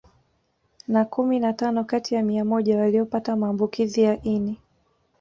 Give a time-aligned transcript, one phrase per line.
[0.87, 4.57] Na kumi na tano kati ya mia moja waliopata maambukizi ya ini